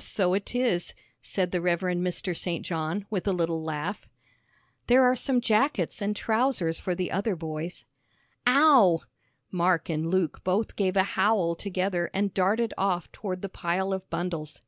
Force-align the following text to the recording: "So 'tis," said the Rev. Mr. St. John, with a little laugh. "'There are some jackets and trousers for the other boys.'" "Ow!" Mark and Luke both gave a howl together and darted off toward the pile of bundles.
"So 0.00 0.34
'tis," 0.38 0.94
said 1.20 1.52
the 1.52 1.60
Rev. 1.60 1.80
Mr. 1.80 2.34
St. 2.34 2.64
John, 2.64 3.04
with 3.10 3.28
a 3.28 3.32
little 3.34 3.62
laugh. 3.62 4.08
"'There 4.86 5.04
are 5.04 5.14
some 5.14 5.38
jackets 5.38 6.00
and 6.00 6.16
trousers 6.16 6.80
for 6.80 6.94
the 6.94 7.10
other 7.10 7.36
boys.'" 7.36 7.84
"Ow!" 8.46 9.02
Mark 9.50 9.90
and 9.90 10.06
Luke 10.08 10.42
both 10.44 10.76
gave 10.76 10.96
a 10.96 11.02
howl 11.20 11.54
together 11.54 12.10
and 12.14 12.32
darted 12.32 12.72
off 12.78 13.12
toward 13.12 13.42
the 13.42 13.50
pile 13.50 13.92
of 13.92 14.08
bundles. 14.08 14.62